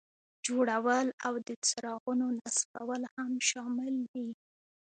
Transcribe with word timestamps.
جوړول 0.45 1.07
او 1.25 1.33
د 1.47 1.49
څراغونو 1.67 2.25
نصبول 2.39 3.01
هم 3.15 3.31
شامل 3.49 3.95
دي. 4.13 4.27